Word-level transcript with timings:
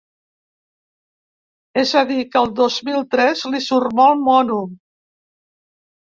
És 1.81 1.91
a 2.01 2.03
dir, 2.13 2.17
que 2.31 2.41
el 2.41 2.49
dos 2.61 2.79
mil 2.89 3.05
tres 3.13 3.45
li 3.53 3.61
surt 3.67 3.95
molt 4.01 4.27
mono. 4.31 4.59